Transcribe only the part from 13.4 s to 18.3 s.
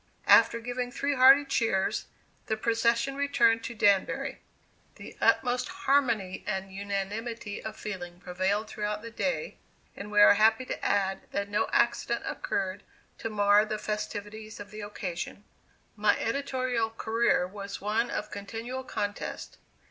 the festivities of the occasion." My editorial career was one